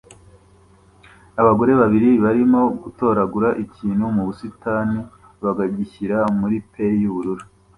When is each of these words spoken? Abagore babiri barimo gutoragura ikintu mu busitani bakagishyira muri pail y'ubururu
Abagore 1.41 1.71
babiri 1.81 2.09
barimo 2.23 2.61
gutoragura 2.83 3.49
ikintu 3.63 4.03
mu 4.15 4.23
busitani 4.27 4.99
bakagishyira 5.43 6.17
muri 6.39 6.55
pail 6.71 6.95
y'ubururu 7.03 7.43